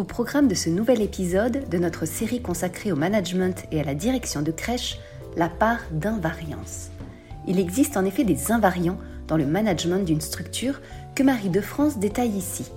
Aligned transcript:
Au 0.00 0.04
programme 0.04 0.48
de 0.48 0.54
ce 0.54 0.70
nouvel 0.70 1.02
épisode 1.02 1.68
de 1.68 1.76
notre 1.76 2.06
série 2.06 2.40
consacrée 2.40 2.90
au 2.90 2.96
management 2.96 3.66
et 3.70 3.80
à 3.80 3.84
la 3.84 3.94
direction 3.94 4.40
de 4.40 4.50
crèche, 4.50 4.98
la 5.36 5.50
part 5.50 5.82
d'invariance. 5.92 6.88
Il 7.46 7.60
existe 7.60 7.98
en 7.98 8.06
effet 8.06 8.24
des 8.24 8.50
invariants 8.50 8.96
dans 9.28 9.36
le 9.36 9.44
management 9.44 10.02
d'une 10.02 10.22
structure 10.22 10.80
que 11.14 11.22
Marie 11.22 11.50
de 11.50 11.60
France 11.60 11.98
détaille 11.98 12.34
ici. 12.34 12.70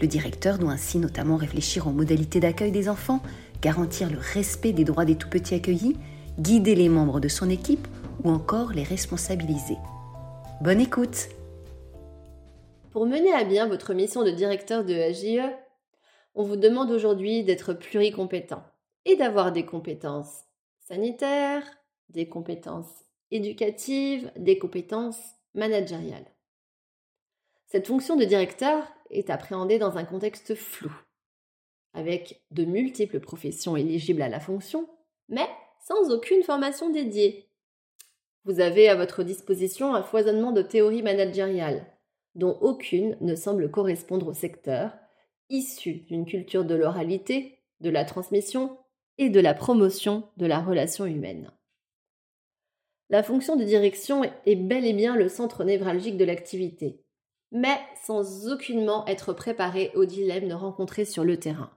Le 0.00 0.06
directeur 0.06 0.56
doit 0.56 0.72
ainsi 0.72 0.96
notamment 0.96 1.36
réfléchir 1.36 1.86
aux 1.86 1.92
modalités 1.92 2.40
d'accueil 2.40 2.72
des 2.72 2.88
enfants, 2.88 3.20
garantir 3.60 4.08
le 4.08 4.18
respect 4.18 4.72
des 4.72 4.84
droits 4.84 5.04
des 5.04 5.16
tout-petits 5.16 5.56
accueillis, 5.56 5.98
guider 6.38 6.74
les 6.74 6.88
membres 6.88 7.20
de 7.20 7.28
son 7.28 7.50
équipe 7.50 7.86
ou 8.24 8.30
encore 8.30 8.72
les 8.72 8.84
responsabiliser. 8.84 9.76
Bonne 10.62 10.80
écoute 10.80 11.28
Pour 12.90 13.04
mener 13.04 13.34
à 13.34 13.44
bien 13.44 13.68
votre 13.68 13.92
mission 13.92 14.24
de 14.24 14.30
directeur 14.30 14.82
de 14.82 14.94
AGE, 14.94 15.42
on 16.34 16.42
vous 16.42 16.56
demande 16.56 16.90
aujourd'hui 16.90 17.44
d'être 17.44 17.74
pluricompétent 17.74 18.64
et 19.04 19.16
d'avoir 19.16 19.52
des 19.52 19.64
compétences 19.64 20.44
sanitaires, 20.80 21.64
des 22.08 22.28
compétences 22.28 23.04
éducatives, 23.30 24.30
des 24.36 24.58
compétences 24.58 25.22
managériales. 25.54 26.26
Cette 27.66 27.86
fonction 27.86 28.16
de 28.16 28.24
directeur 28.24 28.86
est 29.10 29.30
appréhendée 29.30 29.78
dans 29.78 29.96
un 29.96 30.04
contexte 30.04 30.54
flou, 30.54 30.92
avec 31.92 32.42
de 32.50 32.64
multiples 32.64 33.20
professions 33.20 33.76
éligibles 33.76 34.22
à 34.22 34.28
la 34.28 34.40
fonction, 34.40 34.88
mais 35.28 35.48
sans 35.80 36.10
aucune 36.10 36.42
formation 36.42 36.90
dédiée. 36.90 37.48
Vous 38.44 38.60
avez 38.60 38.88
à 38.88 38.94
votre 38.94 39.22
disposition 39.22 39.94
un 39.94 40.02
foisonnement 40.02 40.52
de 40.52 40.62
théories 40.62 41.02
managériales, 41.02 41.86
dont 42.34 42.58
aucune 42.60 43.16
ne 43.20 43.34
semble 43.34 43.70
correspondre 43.70 44.28
au 44.28 44.34
secteur, 44.34 44.92
issu 45.54 46.04
d'une 46.08 46.26
culture 46.26 46.64
de 46.64 46.74
l'oralité, 46.74 47.58
de 47.80 47.90
la 47.90 48.04
transmission 48.04 48.76
et 49.18 49.30
de 49.30 49.40
la 49.40 49.54
promotion 49.54 50.28
de 50.36 50.46
la 50.46 50.60
relation 50.60 51.06
humaine. 51.06 51.50
La 53.10 53.22
fonction 53.22 53.56
de 53.56 53.64
direction 53.64 54.22
est 54.24 54.56
bel 54.56 54.84
et 54.84 54.92
bien 54.92 55.14
le 55.14 55.28
centre 55.28 55.62
névralgique 55.62 56.16
de 56.16 56.24
l'activité, 56.24 57.04
mais 57.52 57.78
sans 58.04 58.48
aucunement 58.50 59.06
être 59.06 59.32
préparé 59.32 59.92
aux 59.94 60.06
dilemmes 60.06 60.52
rencontrés 60.52 61.04
sur 61.04 61.24
le 61.24 61.38
terrain. 61.38 61.70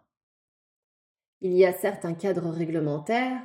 Il 1.41 1.53
y 1.53 1.65
a 1.65 1.73
certains 1.73 2.15
cadres 2.15 2.49
réglementaires 2.49 3.39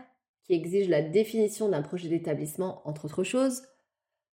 qui 0.45 0.55
exigent 0.55 0.89
la 0.89 1.03
définition 1.03 1.69
d'un 1.69 1.83
projet 1.83 2.09
d'établissement, 2.09 2.81
entre 2.89 3.05
autres 3.05 3.25
choses, 3.25 3.63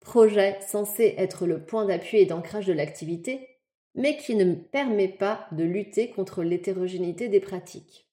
projet 0.00 0.60
censé 0.60 1.14
être 1.18 1.46
le 1.46 1.64
point 1.64 1.86
d'appui 1.86 2.18
et 2.18 2.26
d'ancrage 2.26 2.66
de 2.66 2.72
l'activité, 2.72 3.57
mais 3.98 4.16
qui 4.16 4.36
ne 4.36 4.54
permet 4.54 5.08
pas 5.08 5.48
de 5.50 5.64
lutter 5.64 6.10
contre 6.10 6.44
l'hétérogénéité 6.44 7.28
des 7.28 7.40
pratiques. 7.40 8.08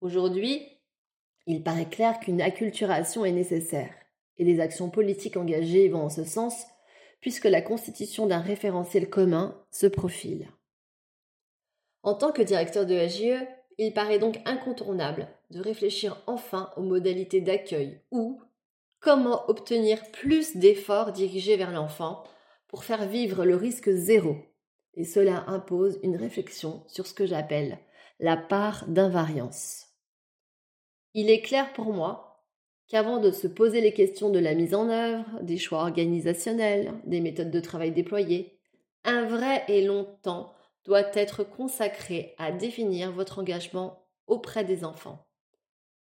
Aujourd'hui, 0.00 0.66
il 1.46 1.62
paraît 1.62 1.90
clair 1.90 2.18
qu'une 2.18 2.40
acculturation 2.40 3.26
est 3.26 3.32
nécessaire, 3.32 3.92
et 4.38 4.44
les 4.44 4.60
actions 4.60 4.88
politiques 4.88 5.36
engagées 5.36 5.90
vont 5.90 6.04
en 6.04 6.08
ce 6.08 6.24
sens, 6.24 6.64
puisque 7.20 7.44
la 7.44 7.60
constitution 7.60 8.26
d'un 8.26 8.40
référentiel 8.40 9.10
commun 9.10 9.62
se 9.70 9.86
profile. 9.86 10.48
En 12.02 12.14
tant 12.14 12.32
que 12.32 12.42
directeur 12.42 12.86
de 12.86 12.94
AGE, 12.94 13.46
il 13.76 13.92
paraît 13.92 14.18
donc 14.18 14.40
incontournable 14.46 15.28
de 15.50 15.60
réfléchir 15.60 16.22
enfin 16.26 16.70
aux 16.78 16.82
modalités 16.82 17.42
d'accueil 17.42 18.00
ou 18.10 18.40
comment 19.00 19.50
obtenir 19.50 20.02
plus 20.12 20.56
d'efforts 20.56 21.12
dirigés 21.12 21.58
vers 21.58 21.72
l'enfant 21.72 22.24
pour 22.68 22.84
faire 22.84 23.06
vivre 23.06 23.44
le 23.44 23.54
risque 23.54 23.90
zéro. 23.90 24.36
Et 24.98 25.04
cela 25.04 25.44
impose 25.46 26.00
une 26.02 26.16
réflexion 26.16 26.82
sur 26.88 27.06
ce 27.06 27.14
que 27.14 27.24
j'appelle 27.24 27.78
la 28.18 28.36
part 28.36 28.84
d'invariance. 28.88 29.86
Il 31.14 31.30
est 31.30 31.40
clair 31.40 31.72
pour 31.72 31.94
moi 31.94 32.44
qu'avant 32.88 33.18
de 33.18 33.30
se 33.30 33.46
poser 33.46 33.80
les 33.80 33.92
questions 33.92 34.28
de 34.28 34.40
la 34.40 34.54
mise 34.54 34.74
en 34.74 34.88
œuvre, 34.88 35.24
des 35.40 35.56
choix 35.56 35.82
organisationnels, 35.82 36.92
des 37.04 37.20
méthodes 37.20 37.52
de 37.52 37.60
travail 37.60 37.92
déployées, 37.92 38.58
un 39.04 39.24
vrai 39.24 39.64
et 39.68 39.84
long 39.84 40.18
temps 40.22 40.52
doit 40.84 41.14
être 41.14 41.44
consacré 41.44 42.34
à 42.36 42.50
définir 42.50 43.12
votre 43.12 43.38
engagement 43.38 44.04
auprès 44.26 44.64
des 44.64 44.84
enfants. 44.84 45.28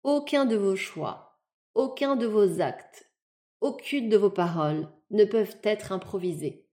Aucun 0.03 0.45
de 0.45 0.57
vos 0.57 0.75
choix, 0.75 1.39
aucun 1.73 2.15
de 2.15 2.27
vos 2.27 2.61
actes, 2.61 3.09
aucune 3.61 4.09
de 4.09 4.17
vos 4.17 4.29
paroles 4.29 4.87
ne 5.09 5.25
peuvent 5.25 5.57
être 5.63 5.91
improvisés. 5.91 6.64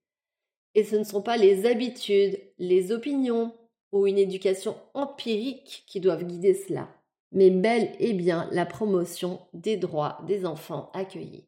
Et 0.74 0.84
ce 0.84 0.96
ne 0.96 1.04
sont 1.04 1.22
pas 1.22 1.36
les 1.36 1.66
habitudes, 1.66 2.40
les 2.58 2.92
opinions 2.92 3.54
ou 3.92 4.06
une 4.06 4.18
éducation 4.18 4.76
empirique 4.94 5.84
qui 5.86 6.00
doivent 6.00 6.24
guider 6.24 6.54
cela, 6.54 6.88
mais 7.30 7.50
bel 7.50 7.94
et 7.98 8.14
bien 8.14 8.48
la 8.52 8.64
promotion 8.64 9.40
des 9.52 9.76
droits 9.76 10.18
des 10.26 10.46
enfants 10.46 10.90
accueillis. 10.94 11.46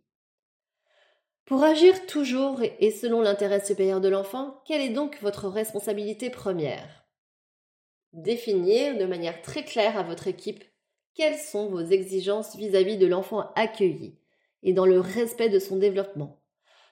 Pour 1.46 1.62
agir 1.62 2.06
toujours 2.06 2.62
et 2.62 2.90
selon 2.90 3.20
l'intérêt 3.20 3.64
supérieur 3.64 4.00
de 4.00 4.08
l'enfant, 4.08 4.62
quelle 4.66 4.80
est 4.80 4.92
donc 4.94 5.18
votre 5.20 5.48
responsabilité 5.48 6.30
première? 6.30 7.06
Définir 8.12 8.96
de 8.96 9.04
manière 9.04 9.42
très 9.42 9.64
claire 9.64 9.98
à 9.98 10.02
votre 10.02 10.28
équipe 10.28 10.64
quelles 11.14 11.38
sont 11.38 11.68
vos 11.68 11.80
exigences 11.80 12.56
vis-à-vis 12.56 12.96
de 12.96 13.06
l'enfant 13.06 13.52
accueilli 13.56 14.18
et 14.62 14.72
dans 14.72 14.86
le 14.86 15.00
respect 15.00 15.48
de 15.48 15.58
son 15.58 15.76
développement. 15.76 16.43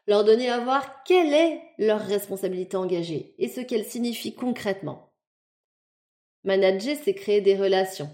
Leur 0.06 0.24
donner 0.24 0.50
à 0.50 0.60
voir 0.60 1.04
quelle 1.04 1.32
est 1.32 1.62
leur 1.78 2.00
responsabilité 2.00 2.76
engagée 2.76 3.34
et 3.38 3.48
ce 3.48 3.60
qu'elle 3.60 3.84
signifie 3.84 4.34
concrètement. 4.34 5.12
Manager, 6.44 6.96
c'est 7.02 7.14
créer 7.14 7.40
des 7.40 7.56
relations. 7.56 8.10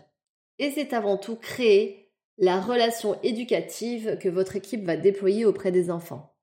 Et 0.59 0.71
c'est 0.71 0.93
avant 0.93 1.17
tout 1.17 1.37
créer 1.37 2.13
la 2.37 2.61
relation 2.61 3.19
éducative 3.23 4.19
que 4.19 4.29
votre 4.29 4.57
équipe 4.57 4.85
va 4.85 4.97
déployer 4.97 5.45
auprès 5.45 5.73
des 5.73 5.91
enfants. 5.91 6.37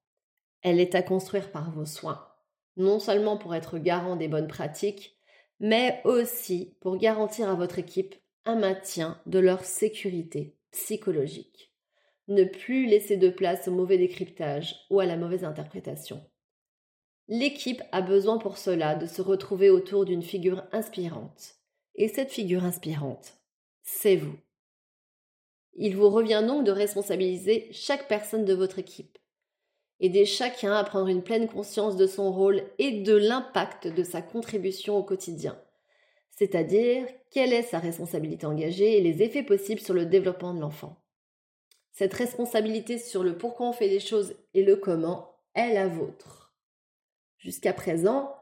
Elle 0.62 0.80
est 0.80 0.96
à 0.96 1.04
construire 1.04 1.52
par 1.52 1.72
vos 1.72 1.86
soins, 1.86 2.28
non 2.76 3.00
seulement 3.00 3.38
pour 3.38 3.54
être 3.54 3.78
garant 3.78 4.16
des 4.16 4.28
bonnes 4.28 4.48
pratiques, 4.48 5.18
mais 5.60 6.02
aussi 6.04 6.76
pour 6.82 6.98
garantir 6.98 7.50
à 7.50 7.56
votre 7.56 7.80
équipe 7.80 8.16
un 8.46 8.56
maintien 8.56 9.22
de 9.26 9.40
leur 9.40 9.64
sécurité 9.64 10.58
psychologique. 10.72 11.75
Ne 12.28 12.44
plus 12.44 12.86
laisser 12.86 13.18
de 13.18 13.30
place 13.30 13.68
au 13.68 13.72
mauvais 13.72 13.98
décryptage 13.98 14.76
ou 14.90 15.00
à 15.00 15.06
la 15.06 15.18
mauvaise 15.18 15.44
interprétation. 15.44 16.24
L'équipe 17.28 17.82
a 17.92 18.02
besoin 18.02 18.38
pour 18.38 18.58
cela 18.58 18.96
de 18.96 19.06
se 19.06 19.22
retrouver 19.22 19.70
autour 19.70 20.06
d'une 20.06 20.22
figure 20.22 20.64
inspirante. 20.72 21.56
Et 21.96 22.08
cette 22.08 22.32
figure 22.32 22.64
inspirante, 22.64 23.34
c'est 23.84 24.16
vous. 24.16 24.38
Il 25.74 25.96
vous 25.96 26.10
revient 26.10 26.44
donc 26.48 26.66
de 26.66 26.72
responsabiliser 26.72 27.68
chaque 27.72 28.08
personne 28.08 28.46
de 28.46 28.54
votre 28.54 28.80
équipe. 28.80 29.18
Aider 30.00 30.26
chacun 30.26 30.74
à 30.74 30.84
prendre 30.84 31.08
une 31.08 31.24
pleine 31.24 31.48
conscience 31.48 31.96
de 31.96 32.08
son 32.08 32.32
rôle 32.32 32.64
et 32.80 33.02
de 33.02 33.16
l'impact 33.16 33.88
de 33.88 34.04
sa 34.04 34.22
contribution 34.22 34.98
au 34.98 35.04
quotidien 35.04 35.58
c'est-à-dire 36.36 37.08
quelle 37.32 37.54
est 37.54 37.64
sa 37.64 37.80
responsabilité 37.80 38.46
engagée 38.46 38.98
et 38.98 39.02
les 39.02 39.24
effets 39.24 39.44
possibles 39.44 39.82
sur 39.82 39.94
le 39.94 40.06
développement 40.06 40.54
de 40.54 40.60
l'enfant. 40.60 41.02
Cette 41.98 42.14
responsabilité 42.14 42.98
sur 42.98 43.24
le 43.24 43.38
pourquoi 43.38 43.70
on 43.70 43.72
fait 43.72 43.88
les 43.88 44.02
choses 44.02 44.36
et 44.54 44.64
le 44.64 44.76
comment 44.76 45.40
est 45.56 45.74
la 45.74 45.88
vôtre. 45.88 46.54
Jusqu'à 47.38 47.72
présent, 47.72 48.36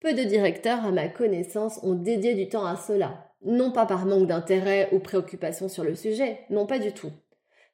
peu 0.00 0.14
de 0.14 0.22
directeurs, 0.22 0.86
à 0.86 0.90
ma 0.90 1.08
connaissance, 1.08 1.80
ont 1.82 1.92
dédié 1.92 2.32
du 2.32 2.48
temps 2.48 2.64
à 2.64 2.76
cela. 2.76 3.30
Non 3.42 3.72
pas 3.72 3.84
par 3.84 4.06
manque 4.06 4.26
d'intérêt 4.26 4.88
ou 4.92 5.00
préoccupation 5.00 5.68
sur 5.68 5.84
le 5.84 5.94
sujet, 5.94 6.46
non 6.48 6.64
pas 6.64 6.78
du 6.78 6.92
tout. 6.92 7.12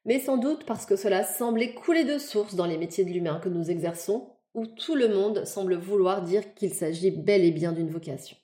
Mais 0.05 0.19
sans 0.19 0.37
doute 0.37 0.67
parce 0.67 0.85
que 0.85 0.97
cela 0.97 1.23
semblait 1.23 1.75
couler 1.75 2.03
de 2.03 2.19
source 2.19 2.57
dans 2.57 2.67
les 2.67 2.77
métiers 2.77 3.05
de 3.05 3.11
l'humain 3.11 3.39
que 3.39 3.49
nous 3.49 3.71
exerçons, 3.71 4.35
où 4.55 4.67
tout 4.67 4.97
le 4.97 5.07
monde 5.07 5.45
semble 5.45 5.77
vouloir 5.77 6.23
dire 6.23 6.55
qu'il 6.55 6.75
s'agit 6.75 7.13
bel 7.13 7.45
et 7.45 7.53
bien 7.53 7.71
d'une 7.71 7.89
vocation. 7.89 8.37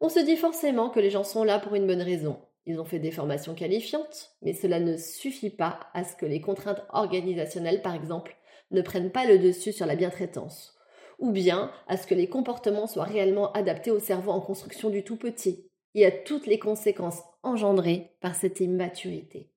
On 0.00 0.08
se 0.08 0.20
dit 0.20 0.36
forcément 0.36 0.88
que 0.88 1.00
les 1.00 1.10
gens 1.10 1.24
sont 1.24 1.42
là 1.42 1.58
pour 1.58 1.74
une 1.74 1.88
bonne 1.88 2.00
raison. 2.00 2.38
Ils 2.68 2.78
ont 2.80 2.84
fait 2.84 2.98
des 2.98 3.10
formations 3.10 3.54
qualifiantes, 3.54 4.36
mais 4.42 4.52
cela 4.52 4.78
ne 4.78 4.98
suffit 4.98 5.48
pas 5.48 5.80
à 5.94 6.04
ce 6.04 6.14
que 6.14 6.26
les 6.26 6.42
contraintes 6.42 6.84
organisationnelles, 6.90 7.80
par 7.80 7.94
exemple, 7.94 8.36
ne 8.72 8.82
prennent 8.82 9.10
pas 9.10 9.24
le 9.24 9.38
dessus 9.38 9.72
sur 9.72 9.86
la 9.86 9.96
bientraitance, 9.96 10.76
ou 11.18 11.32
bien 11.32 11.72
à 11.86 11.96
ce 11.96 12.06
que 12.06 12.14
les 12.14 12.28
comportements 12.28 12.86
soient 12.86 13.04
réellement 13.04 13.50
adaptés 13.52 13.90
au 13.90 13.98
cerveau 13.98 14.32
en 14.32 14.42
construction 14.42 14.90
du 14.90 15.02
tout 15.02 15.16
petit, 15.16 15.66
et 15.94 16.04
à 16.04 16.10
toutes 16.10 16.46
les 16.46 16.58
conséquences 16.58 17.22
engendrées 17.42 18.12
par 18.20 18.34
cette 18.34 18.60
immaturité. 18.60 19.50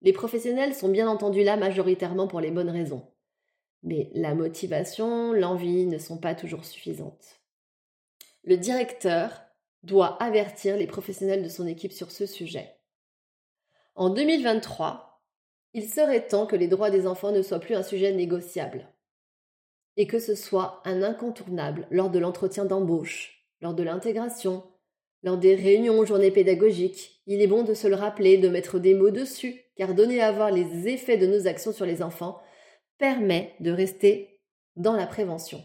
Les 0.00 0.14
professionnels 0.14 0.74
sont 0.74 0.88
bien 0.88 1.06
entendu 1.06 1.44
là 1.44 1.58
majoritairement 1.58 2.26
pour 2.26 2.40
les 2.40 2.50
bonnes 2.50 2.70
raisons, 2.70 3.06
mais 3.82 4.10
la 4.14 4.34
motivation, 4.34 5.34
l'envie 5.34 5.84
ne 5.84 5.98
sont 5.98 6.16
pas 6.16 6.34
toujours 6.34 6.64
suffisantes. 6.64 7.42
Le 8.44 8.56
directeur 8.56 9.42
doit 9.82 10.22
avertir 10.22 10.76
les 10.76 10.86
professionnels 10.86 11.42
de 11.42 11.48
son 11.48 11.66
équipe 11.66 11.92
sur 11.92 12.10
ce 12.10 12.26
sujet. 12.26 12.76
En 13.94 14.10
2023, 14.10 15.22
il 15.74 15.88
serait 15.88 16.26
temps 16.26 16.46
que 16.46 16.56
les 16.56 16.68
droits 16.68 16.90
des 16.90 17.06
enfants 17.06 17.32
ne 17.32 17.42
soient 17.42 17.60
plus 17.60 17.74
un 17.74 17.82
sujet 17.82 18.12
négociable 18.12 18.88
et 19.96 20.06
que 20.06 20.18
ce 20.18 20.34
soit 20.34 20.80
un 20.84 21.02
incontournable 21.02 21.86
lors 21.90 22.10
de 22.10 22.18
l'entretien 22.18 22.64
d'embauche, 22.64 23.46
lors 23.60 23.74
de 23.74 23.82
l'intégration, 23.82 24.64
Lors 25.24 25.38
des 25.38 25.54
réunions 25.54 25.98
ou 25.98 26.04
journées 26.04 26.32
pédagogiques, 26.32 27.22
il 27.26 27.40
est 27.40 27.46
bon 27.46 27.62
de 27.62 27.74
se 27.74 27.86
le 27.86 27.94
rappeler, 27.94 28.38
de 28.38 28.48
mettre 28.48 28.80
des 28.80 28.94
mots 28.94 29.10
dessus, 29.10 29.62
car 29.76 29.94
donner 29.94 30.20
à 30.20 30.32
voir 30.32 30.50
les 30.50 30.88
effets 30.88 31.16
de 31.16 31.26
nos 31.26 31.46
actions 31.46 31.72
sur 31.72 31.86
les 31.86 32.02
enfants 32.02 32.40
permet 32.98 33.54
de 33.60 33.70
rester 33.70 34.40
dans 34.74 34.94
la 34.94 35.06
prévention. 35.06 35.62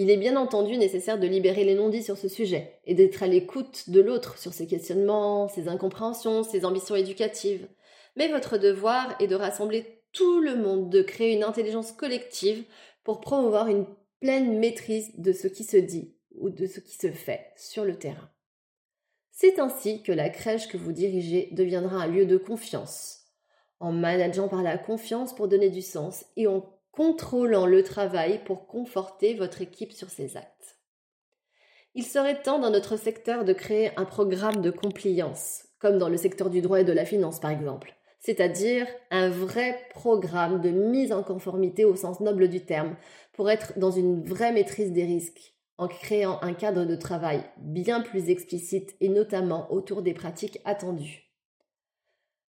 Il 0.00 0.10
est 0.10 0.16
bien 0.16 0.36
entendu 0.36 0.76
nécessaire 0.76 1.18
de 1.18 1.26
libérer 1.26 1.64
les 1.64 1.74
non-dits 1.74 2.04
sur 2.04 2.16
ce 2.16 2.28
sujet 2.28 2.78
et 2.86 2.94
d'être 2.94 3.24
à 3.24 3.26
l'écoute 3.26 3.90
de 3.90 4.00
l'autre 4.00 4.38
sur 4.38 4.52
ses 4.52 4.68
questionnements, 4.68 5.48
ses 5.48 5.66
incompréhensions, 5.66 6.44
ses 6.44 6.64
ambitions 6.64 6.94
éducatives. 6.94 7.66
Mais 8.14 8.28
votre 8.28 8.58
devoir 8.58 9.16
est 9.20 9.26
de 9.26 9.34
rassembler 9.34 10.04
tout 10.12 10.40
le 10.40 10.54
monde, 10.54 10.88
de 10.88 11.02
créer 11.02 11.32
une 11.32 11.42
intelligence 11.42 11.90
collective 11.90 12.62
pour 13.02 13.20
promouvoir 13.20 13.66
une 13.66 13.86
pleine 14.20 14.60
maîtrise 14.60 15.10
de 15.18 15.32
ce 15.32 15.48
qui 15.48 15.64
se 15.64 15.76
dit 15.76 16.14
ou 16.36 16.48
de 16.48 16.66
ce 16.66 16.78
qui 16.78 16.96
se 16.96 17.10
fait 17.10 17.50
sur 17.56 17.84
le 17.84 17.98
terrain. 17.98 18.30
C'est 19.32 19.58
ainsi 19.58 20.04
que 20.04 20.12
la 20.12 20.30
crèche 20.30 20.68
que 20.68 20.76
vous 20.76 20.92
dirigez 20.92 21.48
deviendra 21.50 21.96
un 21.96 22.06
lieu 22.06 22.24
de 22.24 22.36
confiance, 22.36 23.24
en 23.80 23.90
manageant 23.90 24.46
par 24.46 24.62
la 24.62 24.78
confiance 24.78 25.34
pour 25.34 25.48
donner 25.48 25.70
du 25.70 25.82
sens 25.82 26.24
et 26.36 26.46
en 26.46 26.77
contrôlant 26.98 27.64
le 27.64 27.84
travail 27.84 28.40
pour 28.44 28.66
conforter 28.66 29.34
votre 29.34 29.62
équipe 29.62 29.92
sur 29.92 30.10
ses 30.10 30.36
actes. 30.36 30.80
Il 31.94 32.04
serait 32.04 32.42
temps 32.42 32.58
dans 32.58 32.72
notre 32.72 32.96
secteur 32.96 33.44
de 33.44 33.52
créer 33.52 33.92
un 33.96 34.04
programme 34.04 34.62
de 34.62 34.72
compliance, 34.72 35.68
comme 35.78 35.98
dans 35.98 36.08
le 36.08 36.16
secteur 36.16 36.50
du 36.50 36.60
droit 36.60 36.80
et 36.80 36.84
de 36.84 36.92
la 36.92 37.04
finance 37.04 37.38
par 37.38 37.52
exemple, 37.52 37.94
c'est-à-dire 38.18 38.88
un 39.12 39.30
vrai 39.30 39.80
programme 39.90 40.60
de 40.60 40.70
mise 40.70 41.12
en 41.12 41.22
conformité 41.22 41.84
au 41.84 41.94
sens 41.94 42.18
noble 42.18 42.48
du 42.48 42.64
terme, 42.64 42.96
pour 43.32 43.48
être 43.48 43.78
dans 43.78 43.92
une 43.92 44.24
vraie 44.24 44.50
maîtrise 44.50 44.90
des 44.90 45.04
risques, 45.04 45.54
en 45.76 45.86
créant 45.86 46.40
un 46.42 46.52
cadre 46.52 46.84
de 46.84 46.96
travail 46.96 47.44
bien 47.58 48.00
plus 48.00 48.28
explicite 48.28 48.96
et 49.00 49.08
notamment 49.08 49.72
autour 49.72 50.02
des 50.02 50.14
pratiques 50.14 50.60
attendues. 50.64 51.27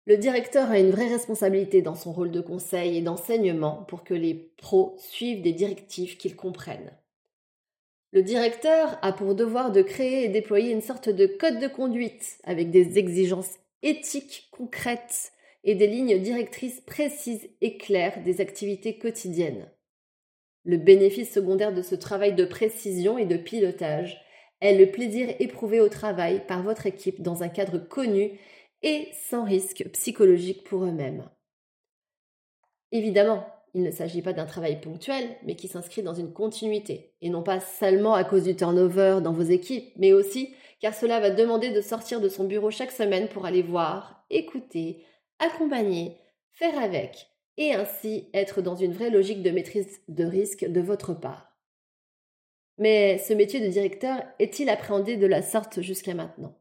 Le 0.06 0.16
directeur 0.16 0.70
a 0.70 0.81
une 0.81 0.90
vraie 0.90 1.08
responsabilité 1.08 1.81
dans 1.81 1.94
son 1.94 2.12
rôle 2.12 2.32
de 2.32 2.40
conseil 2.40 2.96
et 2.96 3.02
d'enseignement 3.02 3.84
pour 3.88 4.02
que 4.02 4.14
les 4.14 4.34
pros 4.34 4.96
suivent 4.99 5.43
des 5.43 5.52
directives 5.52 6.16
qu'ils 6.16 6.34
comprennent. 6.34 6.93
Le 8.10 8.22
directeur 8.22 8.99
a 9.00 9.12
pour 9.12 9.34
devoir 9.34 9.70
de 9.70 9.81
créer 9.81 10.25
et 10.25 10.28
déployer 10.28 10.72
une 10.72 10.82
sorte 10.82 11.08
de 11.08 11.26
code 11.26 11.60
de 11.60 11.69
conduite 11.69 12.38
avec 12.44 12.70
des 12.70 12.99
exigences 12.99 13.58
éthiques 13.82 14.49
concrètes 14.50 15.32
et 15.64 15.75
des 15.76 15.87
lignes 15.87 16.20
directrices 16.20 16.81
précises 16.81 17.48
et 17.60 17.78
claires 17.78 18.22
des 18.25 18.40
activités 18.40 18.98
quotidiennes. 18.98 19.70
Le 20.64 20.76
bénéfice 20.76 21.32
secondaire 21.32 21.72
de 21.72 21.82
ce 21.82 21.94
travail 21.94 22.34
de 22.34 22.44
précision 22.44 23.19
et 23.19 23.25
de 23.25 23.37
pilotage 23.37 24.20
est 24.60 24.76
le 24.76 24.90
plaisir 24.90 25.28
éprouvé 25.38 25.81
au 25.81 25.88
travail 25.88 26.43
par 26.46 26.62
votre 26.62 26.87
équipe 26.87 27.22
dans 27.22 27.43
un 27.43 27.48
cadre 27.48 27.78
connu 27.78 28.38
et 28.82 29.08
sans 29.29 29.44
risque 29.44 29.84
psychologique 29.93 30.64
pour 30.64 30.84
eux-mêmes. 30.84 31.29
Évidemment, 32.90 33.46
il 33.75 33.82
ne 33.82 33.90
s'agit 33.90 34.23
pas 34.23 34.32
d'un 34.32 34.44
travail 34.44 34.81
ponctuel, 34.81 35.37
mais 35.44 35.56
qui 35.56 35.69
s'inscrit 35.69 36.02
dans 36.02 36.14
une 36.14 36.32
continuité, 36.32 37.14
et 37.23 37.31
non 37.31 37.43
pas 37.43 37.61
seulement 37.61 38.14
à 38.14 38.25
cause 38.25 38.44
du 38.44 38.55
turnover 38.55 39.20
dans 39.23 39.32
vos 39.32 39.43
équipes, 39.43 39.93
mais 39.96 40.12
aussi 40.12 40.55
car 40.82 40.94
cela 40.94 41.20
va 41.20 41.31
demander 41.31 41.70
de 41.70 41.81
sortir 41.81 42.20
de 42.20 42.29
son 42.29 42.44
bureau 42.44 42.73
chaque 42.73 42.90
semaine 42.90 43.29
pour 43.29 43.46
aller 43.46 43.62
voir, 43.62 44.26
écouter, 44.31 45.05
accompagner, 45.38 46.19
faire 46.50 46.76
avec, 46.76 47.29
et 47.56 47.73
ainsi 47.73 48.29
être 48.34 48.62
dans 48.62 48.75
une 48.75 48.93
vraie 48.93 49.11
logique 49.11 49.43
de 49.43 49.50
maîtrise 49.50 50.00
de 50.08 50.25
risque 50.25 50.64
de 50.64 50.81
votre 50.81 51.14
part. 51.14 51.56
Mais 52.79 53.19
ce 53.19 53.32
métier 53.32 53.61
de 53.61 53.69
directeur 53.69 54.23
est-il 54.40 54.69
appréhendé 54.69 55.17
de 55.17 55.26
la 55.26 55.40
sorte 55.40 55.81
jusqu'à 55.82 56.14
maintenant? 56.14 56.58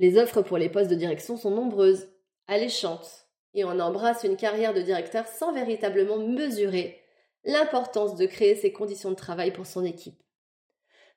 Les 0.00 0.16
offres 0.16 0.40
pour 0.40 0.56
les 0.56 0.70
postes 0.70 0.90
de 0.90 0.96
direction 0.96 1.36
sont 1.36 1.50
nombreuses, 1.50 2.08
alléchantes, 2.48 3.26
et 3.52 3.64
on 3.64 3.78
embrasse 3.78 4.24
une 4.24 4.36
carrière 4.36 4.72
de 4.72 4.80
directeur 4.80 5.26
sans 5.26 5.52
véritablement 5.52 6.16
mesurer 6.16 6.98
l'importance 7.44 8.16
de 8.16 8.24
créer 8.24 8.56
ces 8.56 8.72
conditions 8.72 9.10
de 9.10 9.14
travail 9.14 9.52
pour 9.52 9.66
son 9.66 9.84
équipe. 9.84 10.20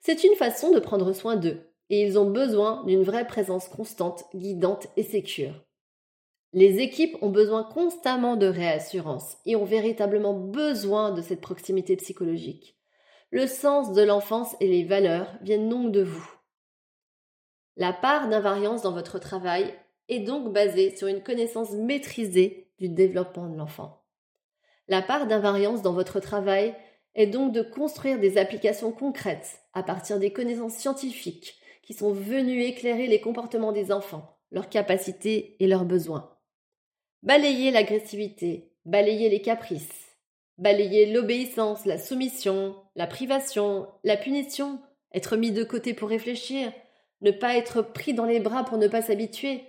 C'est 0.02 0.26
une 0.26 0.36
façon 0.36 0.72
de 0.72 0.80
prendre 0.80 1.14
soin 1.14 1.38
d'eux, 1.38 1.62
et 1.90 2.02
ils 2.02 2.20
ont 2.20 2.30
besoin 2.30 2.84
d'une 2.86 3.04
vraie 3.04 3.26
présence 3.26 3.70
constante, 3.70 4.26
guidante 4.36 4.88
et 4.98 5.04
sécure. 5.04 5.64
Les 6.52 6.80
équipes 6.80 7.16
ont 7.22 7.30
besoin 7.30 7.64
constamment 7.64 8.36
de 8.36 8.48
réassurance 8.48 9.38
et 9.46 9.56
ont 9.56 9.66
véritablement 9.66 10.34
besoin 10.34 11.12
de 11.12 11.22
cette 11.22 11.42
proximité 11.42 11.96
psychologique. 11.96 12.78
Le 13.32 13.48
sens 13.48 13.94
de 13.94 14.02
l'enfance 14.02 14.58
et 14.60 14.68
les 14.68 14.84
valeurs 14.84 15.34
viennent 15.42 15.70
donc 15.70 15.94
de 15.94 16.04
vous. 16.04 16.43
La 17.76 17.92
part 17.92 18.30
d'invariance 18.30 18.82
dans 18.84 18.92
votre 18.92 19.20
travail 19.20 19.74
est 20.08 20.20
donc 20.20 20.54
basée 20.54 20.96
sur 20.96 21.08
une 21.08 21.24
connaissance 21.24 21.72
maîtrisée 21.72 22.72
du 22.78 22.90
développement 22.90 23.50
de 23.50 23.58
l'enfant. 23.58 24.04
La 24.88 25.02
part 25.02 25.28
d'invariance 25.28 25.82
dans 25.82 25.94
votre 25.94 26.20
travail 26.20 26.76
est 27.16 27.28
donc 27.28 27.52
de 27.52 27.62
construire 27.62 28.20
des 28.20 28.38
applications 28.38 28.92
concrètes 28.92 29.62
à 29.74 29.82
partir 29.82 30.20
des 30.20 30.34
connaissances 30.34 30.76
scientifiques 30.76 31.56
qui 31.82 31.94
sont 31.94 32.14
venues 32.14 32.64
éclairer 32.64 33.08
les 33.08 33.22
comportements 33.22 33.72
des 33.72 33.92
enfants, 33.92 34.38
leurs 34.52 34.70
capacités 34.70 35.56
et 35.60 35.68
leurs 35.68 35.86
besoins. 35.86 36.38
Balayer 37.24 37.72
l'agressivité, 37.72 38.72
balayer 38.86 39.30
les 39.30 39.42
caprices, 39.42 40.18
balayer 40.58 41.12
l'obéissance, 41.12 41.86
la 41.86 41.98
soumission, 41.98 42.76
la 42.96 43.08
privation, 43.08 43.88
la 44.04 44.18
punition, 44.18 44.80
être 45.14 45.38
mis 45.38 45.52
de 45.52 45.64
côté 45.64 45.94
pour 45.94 46.10
réfléchir, 46.10 46.72
ne 47.24 47.32
pas 47.32 47.58
être 47.58 47.82
pris 47.82 48.14
dans 48.14 48.26
les 48.26 48.40
bras 48.40 48.64
pour 48.64 48.78
ne 48.78 48.88
pas 48.88 49.02
s'habituer, 49.02 49.64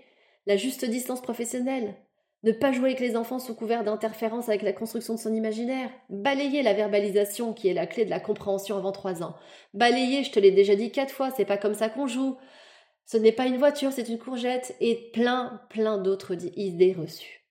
la 0.47 0.57
juste 0.57 0.85
distance 0.85 1.23
professionnelle, 1.23 1.95
ne 2.43 2.53
pas 2.53 2.73
jouer 2.73 2.91
avec 2.91 3.01
les 3.01 3.17
enfants 3.17 3.39
sous 3.39 3.55
couvert 3.55 3.85
d'interférence 3.85 4.51
avec 4.51 4.61
la 4.61 4.75
construction 4.75 5.15
de 5.15 5.19
son 5.19 5.33
imaginaire, 5.33 5.89
balayer 6.11 6.63
la 6.63 6.75
verbalisation 6.75 7.55
qui 7.55 7.69
est 7.69 7.75
la 7.75 7.87
clé 7.87 8.05
de 8.05 8.11
la 8.11 8.21
compréhension 8.21 8.77
avant 8.77 8.93
trois 8.93 9.23
ans, 9.23 9.35
balayer, 9.73 10.25
je 10.25 10.33
te 10.33 10.41
l'ai 10.41 10.51
déjà 10.51 10.75
dit 10.75 10.91
quatre 10.91 11.15
fois, 11.15 11.31
c'est 11.31 11.47
pas 11.47 11.57
comme 11.57 11.75
ça 11.75 11.89
qu'on 11.89 12.07
joue, 12.07 12.37
ce 13.07 13.17
n'est 13.17 13.33
pas 13.33 13.47
une 13.47 13.57
voiture, 13.57 13.93
c'est 13.93 14.09
une 14.09 14.19
courgette, 14.19 14.77
et 14.81 15.11
plein, 15.13 15.61
plein 15.71 15.97
d'autres 15.97 16.37
idées 16.59 16.93
reçues. 16.93 17.47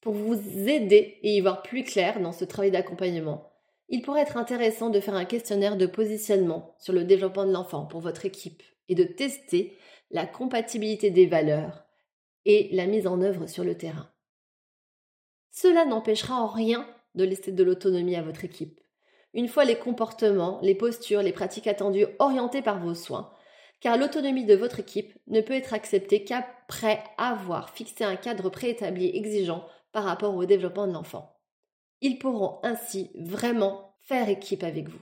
Pour 0.00 0.12
vous 0.12 0.34
aider 0.68 1.18
et 1.22 1.36
y 1.36 1.40
voir 1.40 1.62
plus 1.62 1.84
clair 1.84 2.20
dans 2.20 2.32
ce 2.32 2.44
travail 2.44 2.70
d'accompagnement, 2.70 3.52
il 3.88 4.02
pourrait 4.02 4.22
être 4.22 4.36
intéressant 4.36 4.90
de 4.90 5.00
faire 5.00 5.14
un 5.14 5.24
questionnaire 5.24 5.76
de 5.76 5.86
positionnement 5.86 6.74
sur 6.78 6.92
le 6.92 7.04
développement 7.04 7.46
de 7.46 7.52
l'enfant 7.52 7.86
pour 7.86 8.00
votre 8.00 8.26
équipe 8.26 8.62
et 8.88 8.94
de 8.94 9.04
tester 9.04 9.76
la 10.10 10.26
compatibilité 10.26 11.10
des 11.10 11.26
valeurs 11.26 11.84
et 12.44 12.68
la 12.72 12.86
mise 12.86 13.06
en 13.06 13.20
œuvre 13.20 13.46
sur 13.46 13.64
le 13.64 13.76
terrain. 13.76 14.10
Cela 15.50 15.84
n'empêchera 15.84 16.40
en 16.40 16.48
rien 16.48 16.88
de 17.14 17.24
laisser 17.24 17.52
de 17.52 17.64
l'autonomie 17.64 18.16
à 18.16 18.22
votre 18.22 18.44
équipe. 18.44 18.80
Une 19.32 19.48
fois 19.48 19.64
les 19.64 19.78
comportements, 19.78 20.60
les 20.62 20.74
postures, 20.74 21.22
les 21.22 21.32
pratiques 21.32 21.66
attendues 21.66 22.06
orientées 22.18 22.62
par 22.62 22.80
vos 22.80 22.94
soins, 22.94 23.32
car 23.80 23.98
l'autonomie 23.98 24.46
de 24.46 24.54
votre 24.54 24.80
équipe 24.80 25.12
ne 25.26 25.40
peut 25.40 25.52
être 25.54 25.74
acceptée 25.74 26.24
qu'après 26.24 27.02
avoir 27.18 27.70
fixé 27.70 28.04
un 28.04 28.16
cadre 28.16 28.48
préétabli 28.48 29.10
exigeant 29.16 29.66
par 29.92 30.04
rapport 30.04 30.34
au 30.34 30.44
développement 30.44 30.86
de 30.86 30.92
l'enfant. 30.92 31.36
Ils 32.00 32.18
pourront 32.18 32.60
ainsi 32.62 33.10
vraiment 33.14 33.96
faire 34.02 34.28
équipe 34.28 34.62
avec 34.62 34.88
vous. 34.88 35.00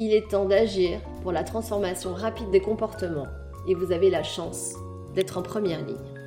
Il 0.00 0.14
est 0.14 0.30
temps 0.30 0.44
d'agir 0.44 1.00
pour 1.22 1.32
la 1.32 1.42
transformation 1.42 2.14
rapide 2.14 2.52
des 2.52 2.60
comportements 2.60 3.26
et 3.66 3.74
vous 3.74 3.90
avez 3.90 4.10
la 4.10 4.22
chance 4.22 4.74
d'être 5.16 5.38
en 5.38 5.42
première 5.42 5.84
ligne. 5.84 6.17